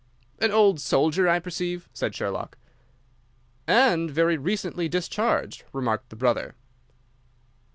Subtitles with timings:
[0.39, 2.57] "An old soldier, I perceive," said Sherlock.
[3.67, 6.55] "And very recently discharged," remarked the brother.